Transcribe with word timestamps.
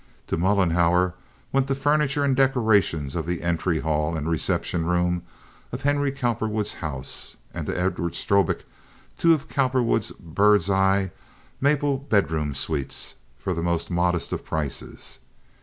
To 0.29 0.35
Mollenhauer 0.35 1.13
went 1.53 1.67
the 1.67 1.75
furniture 1.75 2.23
and 2.25 2.35
decorations 2.35 3.15
of 3.15 3.27
the 3.27 3.43
entry 3.43 3.81
hall 3.81 4.15
and 4.17 4.27
reception 4.27 4.87
room 4.87 5.21
of 5.71 5.83
Henry 5.83 6.11
Cowperwood's 6.11 6.73
house, 6.81 7.37
and 7.53 7.67
to 7.67 7.79
Edward 7.79 8.15
Strobik 8.15 8.63
two 9.19 9.35
of 9.35 9.47
Cowperwood's 9.47 10.11
bird's 10.13 10.71
eye 10.71 11.11
maple 11.59 11.99
bedroom 11.99 12.55
suites 12.55 13.13
for 13.37 13.53
the 13.53 13.61
most 13.61 13.91
modest 13.91 14.31
of 14.31 14.43
prices. 14.43 15.19